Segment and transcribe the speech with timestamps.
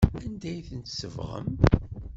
[0.21, 1.47] Anda ay tent-tsebɣem?